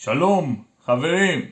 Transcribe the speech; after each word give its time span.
שלום, 0.00 0.64
חברים! 0.84 1.50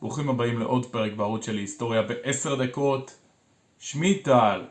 ברוכים 0.00 0.30
הבאים 0.30 0.58
לעוד 0.58 0.86
פרק 0.86 1.12
בערוץ 1.12 1.46
שלי, 1.46 1.60
היסטוריה 1.60 2.02
בעשר 2.02 2.54
דקות. 2.64 3.18
שמי 3.78 4.18
טל. 4.18 4.64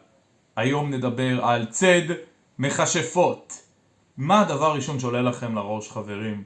היום 0.56 0.94
נדבר 0.94 1.46
על 1.46 1.66
צד 1.66 2.02
מכשפות. 2.60 3.64
מה 4.18 4.42
הדבר 4.42 4.66
הראשון 4.66 5.00
שעולה 5.00 5.22
לכם 5.22 5.56
לראש, 5.56 5.92
חברים? 5.92 6.44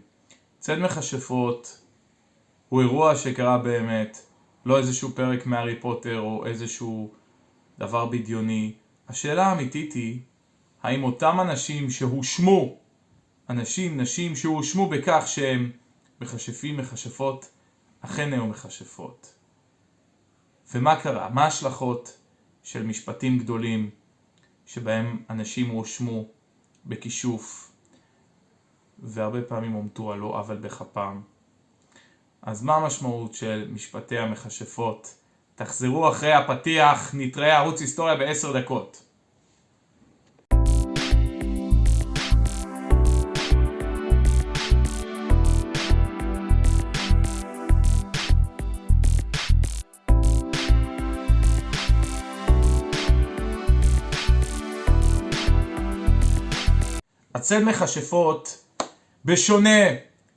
צד 0.60 0.80
מכשפות 0.80 1.82
הוא 2.70 2.82
אירוע 2.82 3.16
שקרה 3.16 3.58
באמת, 3.58 4.18
לא 4.66 4.78
איזשהו 4.78 5.10
פרק 5.10 5.46
מהארי 5.46 5.80
פוטר 5.80 6.20
או 6.20 6.46
איזשהו 6.46 7.12
דבר 7.80 8.06
בדיוני. 8.06 8.74
השאלה 9.10 9.48
האמיתית 9.48 9.94
היא, 9.94 10.20
האם 10.84 11.04
אותם 11.04 11.38
אנשים 11.42 11.90
שהושמו, 11.90 12.78
אנשים, 13.50 14.02
נשים 14.02 14.36
שהושמו 14.36 14.90
בכך 14.90 15.24
שהם 15.26 15.72
מכשפים, 16.22 16.78
מכשפות, 16.78 17.50
אכן 18.02 18.34
היו 18.34 18.48
מכשפות. 18.48 19.34
ומה 20.74 21.02
קרה? 21.02 21.30
מה 21.30 21.44
ההשלכות 21.44 22.18
של 22.64 22.84
משפטים 22.84 23.40
גדולים 23.40 23.90
שבהם 24.66 25.24
אנשים 25.30 25.70
הואשמו 25.70 26.26
בכישוף 26.86 27.72
והרבה 29.00 29.42
פעמים 29.42 29.72
הומתו 29.72 30.12
על 30.12 30.20
לא 30.20 30.40
עוול 30.40 30.58
בכפם? 30.58 31.22
אז 32.42 32.64
מה 32.64 32.76
המשמעות 32.76 33.34
של 33.34 33.68
משפטי 33.74 34.18
המכשפות? 34.18 35.16
תחזרו 35.56 36.10
אחרי 36.10 36.34
הפתיח, 36.34 37.12
נתראה 37.14 37.58
ערוץ 37.58 37.82
היסטוריה 37.82 38.16
בעשר 38.16 38.62
דקות. 38.62 39.04
הצל 57.38 57.64
מכשפות, 57.64 58.64
בשונה 59.26 59.80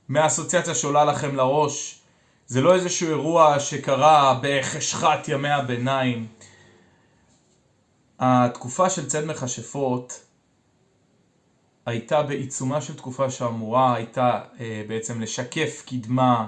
מהאסוציאציה 0.09 0.75
שעולה 0.75 1.05
לכם 1.05 1.35
לראש, 1.35 2.01
זה 2.47 2.61
לא 2.61 2.75
איזשהו 2.75 3.09
אירוע 3.09 3.59
שקרה 3.59 4.39
בחשכת 4.41 5.27
ימי 5.27 5.49
הביניים. 5.49 6.27
התקופה 8.19 8.89
של 8.89 9.07
צל 9.07 9.25
מכשפות 9.25 10.25
הייתה 11.85 12.23
בעיצומה 12.23 12.81
של 12.81 12.95
תקופה 12.95 13.29
שאמורה 13.29 13.95
הייתה 13.95 14.41
אה, 14.59 14.83
בעצם 14.87 15.21
לשקף 15.21 15.83
קדמה, 15.87 16.47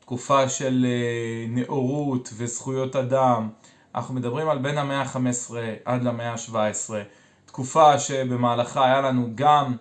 תקופה 0.00 0.48
של 0.48 0.86
אה, 0.88 1.46
נאורות 1.48 2.28
וזכויות 2.36 2.96
אדם. 2.96 3.48
אנחנו 3.94 4.14
מדברים 4.14 4.48
על 4.48 4.58
בין 4.58 4.78
המאה 4.78 5.02
ה-15 5.02 5.54
עד 5.84 6.02
למאה 6.02 6.32
ה-17, 6.32 6.94
תקופה 7.46 7.98
שבמהלכה 7.98 8.84
היה 8.84 9.00
לנו 9.00 9.30
גם 9.34 9.76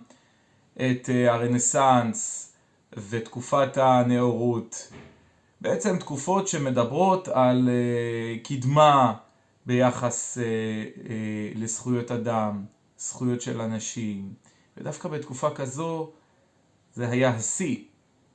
את 0.77 1.09
אה, 1.09 1.33
הרנסאנס 1.33 2.53
ותקופת 3.09 3.77
הנאורות. 3.77 4.91
בעצם 5.61 5.97
תקופות 5.97 6.47
שמדברות 6.47 7.27
על 7.27 7.69
אה, 7.69 8.39
קדמה 8.43 9.13
ביחס 9.65 10.37
אה, 10.37 10.43
לזכויות 11.55 12.11
אדם, 12.11 12.65
זכויות 12.97 13.41
של 13.41 13.61
אנשים. 13.61 14.33
ודווקא 14.77 15.09
בתקופה 15.09 15.49
כזו 15.49 16.11
זה 16.93 17.09
היה 17.09 17.29
השיא 17.29 17.77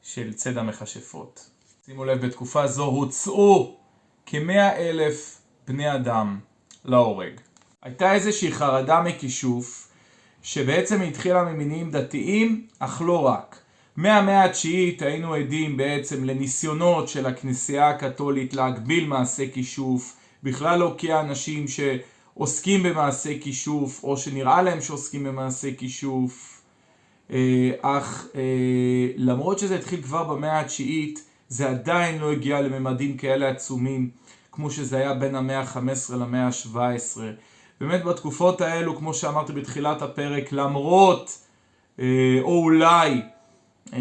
של 0.02 0.32
צד 0.32 0.58
המכשפות. 0.58 1.50
שימו 1.86 2.04
לב, 2.04 2.26
בתקופה 2.26 2.66
זו 2.66 2.84
הוצאו 2.84 3.76
כמאה 4.26 4.76
אלף 4.76 5.40
בני 5.68 5.94
אדם 5.94 6.40
להורג. 6.84 7.32
הייתה 7.82 8.14
איזושהי 8.14 8.52
חרדה 8.52 9.00
מכישוף 9.02 9.91
שבעצם 10.42 11.00
התחילה 11.02 11.44
ממינים 11.44 11.90
דתיים, 11.90 12.66
אך 12.78 13.02
לא 13.04 13.26
רק. 13.26 13.58
מהמאה 13.96 14.44
התשיעית 14.44 15.02
היינו 15.02 15.34
עדים 15.34 15.76
בעצם 15.76 16.24
לניסיונות 16.24 17.08
של 17.08 17.26
הכנסייה 17.26 17.90
הקתולית 17.90 18.54
להגביל 18.54 19.06
מעשה 19.06 19.44
כישוף, 19.52 20.16
בכלל 20.42 20.78
להוקיע 20.78 21.20
אנשים 21.20 21.64
שעוסקים 21.68 22.82
במעשה 22.82 23.38
כישוף, 23.40 24.04
או 24.04 24.16
שנראה 24.16 24.62
להם 24.62 24.80
שעוסקים 24.80 25.24
במעשה 25.24 25.68
כישוף. 25.78 26.62
אה, 27.30 27.70
אך 27.80 28.26
אה, 28.34 28.40
למרות 29.16 29.58
שזה 29.58 29.76
התחיל 29.76 30.02
כבר 30.02 30.24
במאה 30.24 30.60
התשיעית, 30.60 31.24
זה 31.48 31.68
עדיין 31.68 32.18
לא 32.18 32.32
הגיע 32.32 32.60
לממדים 32.60 33.16
כאלה 33.16 33.48
עצומים, 33.48 34.10
כמו 34.52 34.70
שזה 34.70 34.96
היה 34.96 35.14
בין 35.14 35.34
המאה 35.34 35.60
ה-15 35.60 36.14
למאה 36.14 36.46
ה-17. 36.46 37.20
באמת 37.82 38.04
בתקופות 38.04 38.60
האלו, 38.60 38.96
כמו 38.96 39.14
שאמרתי 39.14 39.52
בתחילת 39.52 40.02
הפרק, 40.02 40.52
למרות 40.52 41.38
אה, 41.98 42.38
או 42.42 42.62
אולי 42.62 43.22
אה, 43.92 43.98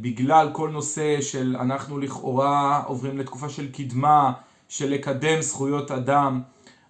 בגלל 0.00 0.50
כל 0.52 0.70
נושא 0.70 1.20
של 1.20 1.56
אנחנו 1.60 1.98
לכאורה 1.98 2.82
עוברים 2.86 3.18
לתקופה 3.18 3.48
של 3.48 3.72
קדמה, 3.72 4.32
של 4.68 4.90
לקדם 4.90 5.40
זכויות 5.40 5.90
אדם, 5.90 6.40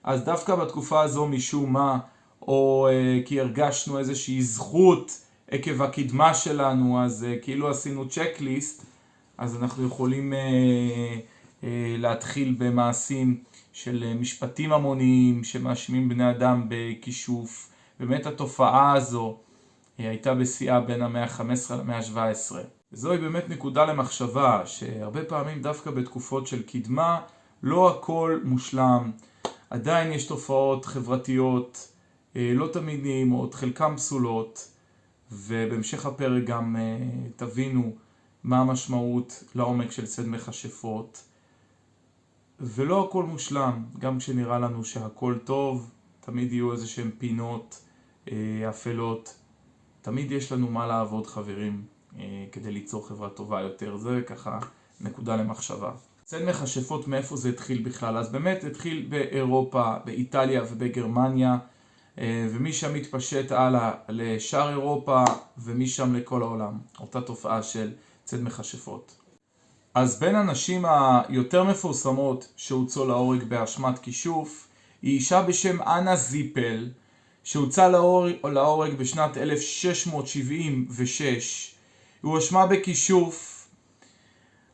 אז 0.05 0.25
דווקא 0.25 0.55
בתקופה 0.55 1.01
הזו 1.03 1.27
משום 1.27 1.73
מה, 1.73 1.99
או 2.43 2.89
אה, 2.91 3.21
כי 3.25 3.41
הרגשנו 3.41 3.99
איזושהי 3.99 4.43
זכות 4.43 5.21
עקב 5.51 5.83
הקדמה 5.83 6.35
שלנו, 6.35 7.05
אז 7.05 7.27
כאילו 7.43 7.71
עשינו 7.71 8.09
צ'קליסט, 8.09 8.87
אז 9.39 9.57
אנחנו 9.63 9.87
יכולים 9.87 10.33
להתחיל 11.99 12.55
במעשים 12.59 13.37
של 13.83 14.05
אה, 14.07 14.15
משפטים 14.15 14.73
המוניים 14.73 15.45
שמאשימים 15.45 16.09
בני 16.09 16.31
אדם 16.31 16.67
בכישוף. 16.69 17.71
באמת 18.01 18.27
התופעה 18.27 18.93
הזו 18.93 19.39
אה, 20.01 20.09
הייתה 20.09 20.35
בשיאה 20.35 20.81
בין 20.81 21.03
המאה 21.03 21.25
ה-15 21.25 21.75
למאה 21.75 21.97
ה-17. 21.97 22.57
וזוהי 22.93 23.19
באמת 23.19 23.49
נקודה 23.49 23.85
למחשבה, 23.85 24.63
שהרבה 24.67 25.25
פעמים 25.25 25.63
דווקא 25.63 25.91
בתקופות 25.91 26.47
של 26.47 26.63
קדמה 26.63 27.21
לא 27.63 27.91
הכל 27.91 28.41
מושלם. 28.45 29.11
עדיין 29.71 30.13
יש 30.13 30.27
תופעות 30.27 30.85
חברתיות 30.85 31.93
אה, 32.37 32.53
לא 32.55 32.69
תמיד 32.73 33.03
נעימות, 33.03 33.55
חלקן 33.55 33.97
פסולות, 33.97 34.69
ובהמשך 35.33 36.07
הפרק 36.07 36.45
גם 36.45 36.77
תבינו 37.37 37.93
מה 38.45 38.59
המשמעות 38.59 39.45
לעומק 39.55 39.91
של 39.91 40.07
צד 40.07 40.29
מכשפות. 40.29 41.28
ולא 42.61 43.05
הכל 43.05 43.25
מושלם, 43.25 43.85
גם 43.99 44.19
כשנראה 44.19 44.59
לנו 44.59 44.85
שהכל 44.85 45.39
טוב, 45.45 45.91
תמיד 46.21 46.53
יהיו 46.53 46.73
איזה 46.73 46.87
שהן 46.87 47.11
פינות 47.19 47.81
אה, 48.33 48.37
אפלות, 48.69 49.37
תמיד 50.03 50.33
יש 50.33 50.53
לנו 50.53 50.71
מה 50.71 50.87
לעבוד 50.87 51.27
חברים 51.27 51.85
אה, 52.19 52.45
כדי 52.53 52.73
ליצור 52.73 53.09
חברה 53.09 53.31
טובה 53.31 53.61
יותר, 53.61 53.97
זה 53.97 54.21
ככה 54.27 54.59
נקודה 55.01 55.37
למחשבה. 55.37 55.93
צד 56.25 56.45
מכשפות 56.45 57.09
מאיפה 57.09 57.37
זה 57.37 57.49
התחיל 57.49 57.83
בכלל, 57.83 58.17
אז 58.17 58.33
באמת 58.33 58.65
התחיל 58.65 59.07
באירופה, 59.09 59.95
באיטליה 60.05 60.63
ובגרמניה 60.71 61.59
אה, 62.19 62.49
ומשם 62.51 62.95
התפשט 62.95 63.53
הלאה 63.53 63.93
לשאר 64.09 64.69
אירופה 64.69 65.25
ומשם 65.59 66.15
לכל 66.15 66.43
העולם, 66.43 66.79
אותה 67.01 67.21
תופעה 67.21 67.63
של 67.63 67.93
צד 68.25 68.43
מכשפות. 68.43 69.17
אז 69.99 70.21
בין 70.21 70.37
הנשים 70.37 70.85
היותר 70.89 71.65
מפורסמות 71.65 72.49
שהוצאו 72.57 73.07
להורג 73.07 73.45
באשמת 73.45 73.99
כישוף 73.99 74.69
היא 75.03 75.15
אישה 75.15 75.43
בשם 75.43 75.83
אנה 75.83 76.17
זיפל 76.17 76.89
שהוצאה 77.45 77.89
להורג 78.45 78.95
בשנת 78.95 79.37
1676 79.37 81.75
היא 82.23 82.31
הואשמה 82.31 82.67
בכישוף 82.67 83.69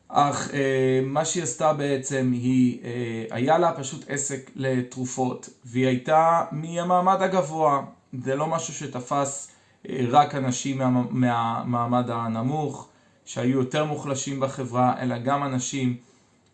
אך 0.07 0.49
אה, 0.53 0.99
מה 1.03 1.25
שהיא 1.25 1.43
עשתה 1.43 1.73
בעצם 1.73 2.31
היא 2.33 2.79
אה, 2.83 3.25
היה 3.31 3.57
לה 3.57 3.71
פשוט 3.71 4.05
עסק 4.09 4.51
לתרופות 4.55 5.49
והיא 5.65 5.87
הייתה 5.87 6.43
מהמעמד 6.51 7.21
הגבוה. 7.21 7.81
זה 8.23 8.35
לא 8.35 8.47
משהו 8.47 8.73
שתפס 8.73 9.51
אה, 9.89 10.05
רק 10.09 10.35
אנשים 10.35 10.77
מה, 10.77 11.01
מהמעמד 11.09 12.09
הנמוך 12.09 12.89
שהיו 13.25 13.59
יותר 13.59 13.85
מוחלשים 13.85 14.39
בחברה, 14.39 15.01
אלא 15.01 15.17
גם 15.17 15.43
אנשים 15.43 15.97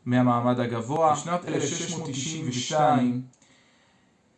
מהמעמד 0.06 0.60
הגבוה. 0.60 1.14
בשנת 1.14 1.46
1692 1.46 3.22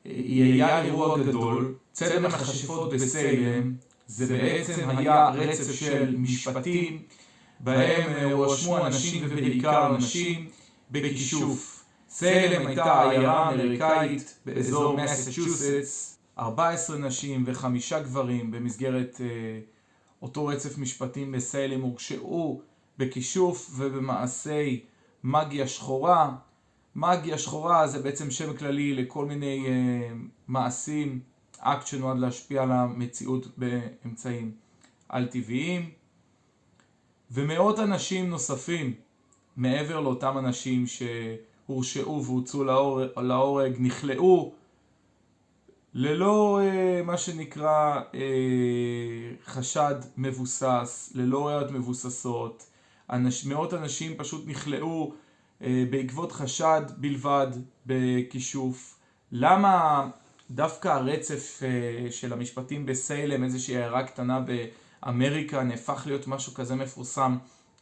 היה 0.06 0.82
אירוע 0.82 1.20
גדול, 1.20 1.76
צלם 1.92 2.26
המכשפות 2.26 2.94
בסיילם, 2.94 3.74
זה 4.08 4.38
בעצם 4.38 4.90
היה 4.90 5.30
רצף 5.30 5.74
של 5.74 6.16
משפטים 6.18 7.02
בהם 7.60 8.32
הואשמו 8.32 8.86
אנשים 8.86 9.26
ובעיקר 9.30 9.98
נשים 9.98 10.50
בכישוף. 10.92 11.84
סיילם 12.10 12.68
הייתה 12.68 13.10
עיירה 13.10 13.50
אמריקאית 13.50 14.38
באזור 14.46 14.98
מסצ'וסטס, 14.98 16.18
14 16.40 16.98
נשים 16.98 17.44
וחמישה 17.48 18.00
גברים 18.00 18.52
במסגרת 18.52 19.16
uh, 19.18 19.73
אותו 20.24 20.46
רצף 20.46 20.78
משפטים 20.78 21.32
בסיילם 21.32 21.82
הורשעו 21.82 22.62
בכישוף 22.98 23.72
ובמעשי 23.76 24.84
מגיה 25.24 25.68
שחורה. 25.68 26.36
מגיה 26.96 27.38
שחורה 27.38 27.88
זה 27.88 28.02
בעצם 28.02 28.32
שם 28.32 28.58
כללי 28.58 28.94
לכל 28.94 29.26
מיני 29.26 29.66
uh, 29.66 29.70
מעשים, 30.48 31.20
אקט 31.60 31.88
שנועד 31.88 32.20
להשפיע 32.20 32.64
על 32.64 32.72
המציאות 32.72 33.48
באמצעים 33.58 34.52
על 35.10 35.26
טבעיים. 35.26 35.90
ומאות 37.32 37.80
אנשים 37.80 38.30
נוספים, 38.30 38.94
מעבר 39.58 40.00
לאותם 40.00 40.38
אנשים 40.38 40.86
שהורשעו 40.88 42.26
והוצאו 42.26 42.64
להורג, 42.64 43.08
להורג 43.18 43.76
נכלאו 43.80 44.54
ללא 45.96 46.62
uh, 46.62 47.04
מה 47.06 47.18
שנקרא 47.18 48.02
uh, 48.12 48.16
חשד 49.46 49.96
מבוסס, 50.18 51.12
ללא 51.16 51.48
ראיות 51.48 51.72
מבוססות. 51.72 52.66
אנש, 53.10 53.46
מאות 53.46 53.74
אנשים 53.74 54.18
פשוט 54.18 54.48
נכלאו 54.48 55.12
uh, 55.62 55.66
בעקבות 55.90 56.32
חשד 56.32 56.82
בלבד 56.98 57.48
בכישוף. 57.86 59.00
למה 59.32 60.08
דווקא 60.52 60.88
הרצף 60.88 61.62
uh, 61.62 62.12
של 62.12 62.34
המשפטים 62.34 62.86
בסיילם, 62.86 63.44
איזושהי 63.44 63.78
הערה 63.78 64.04
קטנה 64.04 64.40
באמריקה, 65.04 65.64
נהפך 65.64 66.04
להיות 66.06 66.28
משהו 66.28 66.54
כזה 66.54 66.76
מפורסם 66.76 67.38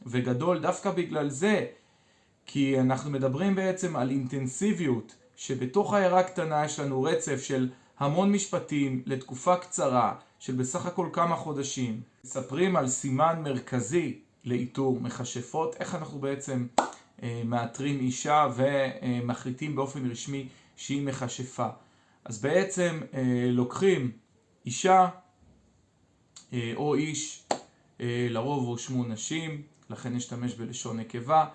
וגדול? 0.06 0.60
דווקא 0.60 0.92
בגלל 0.92 1.30
זה, 1.30 1.66
כי 2.46 2.80
אנחנו 2.80 3.12
מדברים 3.12 3.56
בעצם 3.56 3.96
על 3.96 4.10
אינטנסיביות, 4.10 5.16
שבתוך 5.36 5.94
העיירה 5.94 6.24
קטנה 6.24 6.66
יש 6.66 6.80
לנו 6.80 7.04
רצף 7.04 7.42
של 7.44 7.70
המון 8.00 8.32
משפטים 8.32 9.04
לתקופה 9.06 9.58
קצרה 9.58 10.16
של 10.40 10.56
בסך 10.56 10.86
הכל 10.86 11.10
כמה 11.14 11.36
חודשים. 11.36 12.02
מספרים 12.24 12.76
על 12.76 12.88
סימן 12.88 13.42
מרכזי 13.44 14.20
לאיתור 14.46 15.00
מכשפות, 15.02 15.76
איך 15.80 15.96
אנחנו 15.96 16.20
בעצם 16.20 16.68
אה, 17.24 17.42
מאתרים 17.46 18.00
אישה 18.00 18.48
ומחליטים 18.56 19.76
באופן 19.76 20.12
רשמי 20.12 20.48
שהיא 20.76 21.06
מכשפה. 21.08 21.68
אז 22.26 22.42
בעצם 22.42 23.00
אה, 23.14 23.48
לוקחים 23.50 24.12
אישה 24.66 25.10
אה, 26.54 26.74
או 26.76 26.96
איש, 26.96 27.44
אה, 28.02 28.28
לרוב 28.30 28.68
הושמו 28.68 29.04
נשים, 29.04 29.62
לכן 29.90 30.14
נשתמש 30.14 30.54
בלשון 30.54 31.00
נקבה, 31.00 31.46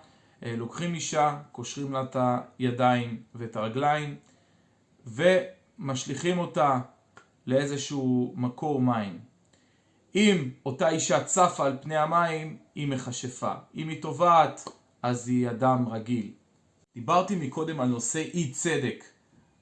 אה, 0.43 0.57
לוקחים 0.57 0.95
אישה, 0.95 1.39
קושרים 1.53 1.93
לה 1.93 2.03
את 2.03 2.17
הידיים 2.59 3.23
ואת 3.35 3.57
הרגליים, 3.57 4.17
ו... 5.07 5.39
משליכים 5.79 6.39
אותה 6.39 6.81
לאיזשהו 7.47 8.35
מקור 8.37 8.81
מים. 8.81 9.19
אם 10.15 10.51
אותה 10.67 10.89
אישה 10.89 11.25
צפה 11.25 11.67
על 11.67 11.77
פני 11.83 11.97
המים, 11.97 12.57
היא 12.75 12.89
מכשפה. 12.89 13.53
אם 13.75 13.89
היא 13.89 14.03
טובעת, 14.03 14.69
אז 15.03 15.29
היא 15.29 15.51
אדם 15.51 15.89
רגיל. 15.89 16.31
דיברתי 16.95 17.37
מקודם 17.37 17.81
על 17.81 17.89
נושא 17.89 18.19
אי 18.35 18.51
צדק 18.51 19.05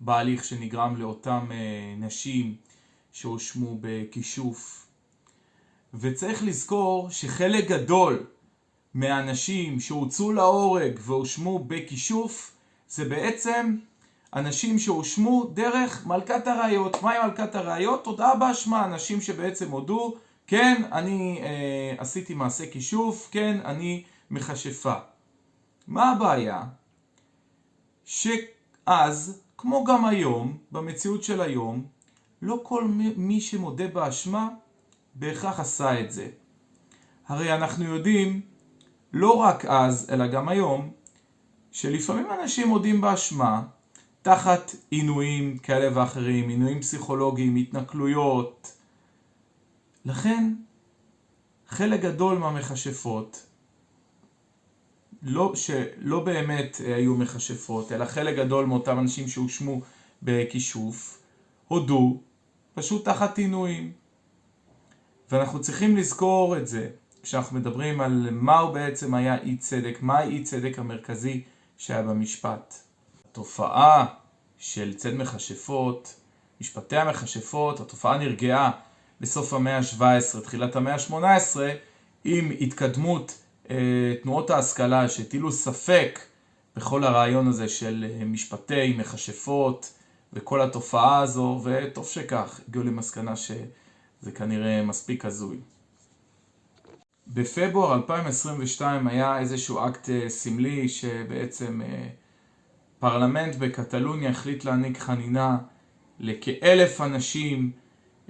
בהליך 0.00 0.44
שנגרם 0.44 0.96
לאותם 0.96 1.46
אה, 1.50 1.94
נשים 1.98 2.56
שהושמו 3.12 3.78
בכישוף. 3.80 4.86
וצריך 5.94 6.42
לזכור 6.44 7.10
שחלק 7.10 7.68
גדול 7.68 8.26
מהאנשים 8.94 9.80
שהוצאו 9.80 10.32
להורג 10.32 10.98
והושמו 11.00 11.58
בכישוף 11.58 12.56
זה 12.88 13.04
בעצם 13.04 13.76
אנשים 14.34 14.78
שהושמו 14.78 15.44
דרך 15.54 16.06
מלכת 16.06 16.46
הראיות. 16.46 17.02
מהי 17.02 17.18
מלכת 17.26 17.54
הראיות? 17.54 18.06
הודעה 18.06 18.36
באשמה, 18.36 18.84
אנשים 18.84 19.20
שבעצם 19.20 19.70
הודו, 19.70 20.14
כן, 20.46 20.82
אני 20.92 21.40
אה, 21.42 21.94
עשיתי 21.98 22.34
מעשה 22.34 22.70
כישוף, 22.70 23.28
כן, 23.32 23.60
אני 23.64 24.02
מכשפה. 24.30 24.94
מה 25.86 26.10
הבעיה? 26.10 26.62
שאז, 28.04 29.42
כמו 29.58 29.84
גם 29.84 30.04
היום, 30.04 30.58
במציאות 30.72 31.24
של 31.24 31.40
היום, 31.40 31.86
לא 32.42 32.60
כל 32.62 32.84
מי 33.16 33.40
שמודה 33.40 33.88
באשמה 33.88 34.48
בהכרח 35.14 35.60
עשה 35.60 36.00
את 36.00 36.12
זה. 36.12 36.28
הרי 37.26 37.54
אנחנו 37.54 37.84
יודעים, 37.84 38.40
לא 39.12 39.36
רק 39.36 39.64
אז, 39.64 40.10
אלא 40.10 40.26
גם 40.26 40.48
היום, 40.48 40.90
שלפעמים 41.70 42.26
אנשים 42.40 42.68
מודים 42.68 43.00
באשמה, 43.00 43.62
תחת 44.24 44.72
עינויים 44.90 45.58
כאלה 45.58 45.98
ואחרים, 45.98 46.48
עינויים 46.48 46.80
פסיכולוגיים, 46.80 47.56
התנכלויות. 47.56 48.72
לכן, 50.04 50.54
חלק 51.68 52.00
גדול 52.00 52.38
מהמכשפות, 52.38 53.46
לא, 55.22 55.52
שלא 55.54 56.20
באמת 56.20 56.80
היו 56.86 57.14
מכשפות, 57.14 57.92
אלא 57.92 58.04
חלק 58.04 58.36
גדול 58.36 58.64
מאותם 58.64 58.98
אנשים 58.98 59.28
שהושמו 59.28 59.80
בכישוף, 60.22 61.22
הודו 61.68 62.20
פשוט 62.74 63.04
תחת 63.04 63.38
עינויים. 63.38 63.92
ואנחנו 65.30 65.60
צריכים 65.60 65.96
לזכור 65.96 66.56
את 66.56 66.66
זה 66.66 66.90
כשאנחנו 67.22 67.56
מדברים 67.56 68.00
על 68.00 68.28
מהו 68.30 68.72
בעצם 68.72 69.14
היה 69.14 69.40
אי 69.42 69.56
צדק, 69.56 69.98
מה 70.00 70.18
האי 70.18 70.42
צדק 70.42 70.78
המרכזי 70.78 71.42
שהיה 71.78 72.02
במשפט. 72.02 72.83
התופעה 73.34 74.06
של 74.58 74.94
ציד 74.94 75.14
מכשפות, 75.14 76.14
משפטי 76.60 76.96
המכשפות, 76.96 77.80
התופעה 77.80 78.18
נרגעה 78.18 78.70
בסוף 79.20 79.52
המאה 79.52 79.78
ה-17, 79.78 80.40
תחילת 80.40 80.76
המאה 80.76 80.94
ה-18, 80.94 81.56
עם 82.24 82.52
התקדמות 82.60 83.38
אה, 83.70 83.76
תנועות 84.22 84.50
ההשכלה 84.50 85.08
שהטילו 85.08 85.52
ספק 85.52 86.20
בכל 86.76 87.04
הרעיון 87.04 87.48
הזה 87.48 87.68
של 87.68 88.06
אה, 88.10 88.24
משפטי 88.24 88.94
מכשפות 88.98 89.92
וכל 90.32 90.60
התופעה 90.60 91.18
הזו, 91.18 91.60
וטוב 91.64 92.06
שכך, 92.06 92.60
הגיעו 92.68 92.84
למסקנה 92.84 93.36
שזה 93.36 94.32
כנראה 94.34 94.82
מספיק 94.82 95.24
הזוי. 95.24 95.56
בפברואר 97.26 97.94
2022 97.94 99.06
היה 99.06 99.38
איזשהו 99.38 99.88
אקט 99.88 100.10
אה, 100.10 100.28
סמלי 100.28 100.88
שבעצם 100.88 101.80
אה, 103.04 103.10
פרלמנט 103.10 103.56
בקטלוניה 103.56 104.30
החליט 104.30 104.64
להעניק 104.64 104.98
חנינה 104.98 105.58
לכאלף 106.20 107.00
אנשים, 107.00 107.70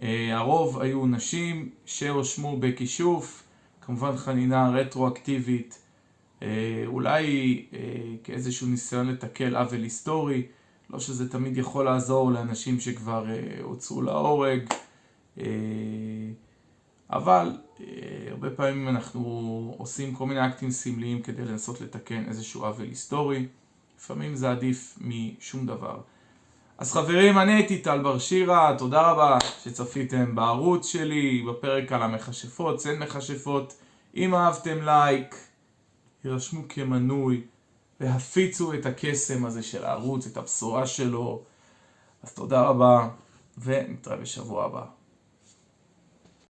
אה, 0.02 0.36
הרוב 0.38 0.80
היו 0.80 1.06
נשים 1.06 1.68
שהואשמו 1.86 2.56
בכישוף, 2.60 3.42
כמובן 3.80 4.16
חנינה 4.16 4.70
רטרואקטיבית, 4.70 5.78
אה, 6.42 6.82
אולי 6.86 7.24
אה, 7.72 7.78
כאיזשהו 8.24 8.66
ניסיון 8.66 9.08
לתקל 9.08 9.56
עוול 9.56 9.82
היסטורי, 9.82 10.46
לא 10.90 11.00
שזה 11.00 11.30
תמיד 11.30 11.56
יכול 11.56 11.84
לעזור 11.84 12.32
לאנשים 12.32 12.80
שכבר 12.80 13.26
הוצאו 13.62 14.02
להורג, 14.02 14.60
אבל 17.10 17.58
הרבה 18.30 18.50
פעמים 18.50 18.88
אנחנו 18.88 19.20
עושים 19.78 20.14
כל 20.14 20.26
מיני 20.26 20.46
אקטים 20.46 20.70
סמליים 20.70 21.22
כדי 21.22 21.44
לנסות 21.44 21.80
לתקן 21.80 22.24
איזשהו 22.28 22.64
עוול 22.64 22.86
היסטורי. 22.86 23.46
לפעמים 23.98 24.34
זה 24.34 24.50
עדיף 24.50 24.98
משום 25.00 25.66
דבר. 25.66 26.00
אז 26.78 26.92
חברים, 26.92 27.38
אני 27.38 27.52
הייתי 27.52 27.78
טל 27.78 28.02
בר 28.02 28.18
שירה, 28.18 28.74
תודה 28.78 29.10
רבה 29.10 29.38
שצפיתם 29.62 30.34
בערוץ 30.34 30.86
שלי, 30.86 31.44
בפרק 31.48 31.92
על 31.92 32.02
המכשפות, 32.02 32.76
צן 32.76 32.98
מכשפות. 32.98 33.74
אם 34.16 34.34
אהבתם 34.34 34.82
לייק, 34.82 35.36
יירשמו 36.24 36.62
כמנוי 36.68 37.42
והפיצו 38.00 38.74
את 38.74 38.86
הקסם 38.86 39.44
הזה 39.44 39.62
של 39.62 39.84
הערוץ, 39.84 40.26
את 40.26 40.36
הבשורה 40.36 40.86
שלו. 40.86 41.42
אז 42.22 42.32
תודה 42.32 42.62
רבה, 42.62 43.08
ונתראה 43.58 44.16
בשבוע 44.16 44.64
הבא. 44.64 44.84